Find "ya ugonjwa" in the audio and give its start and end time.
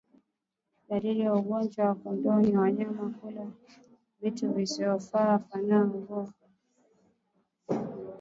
1.19-1.85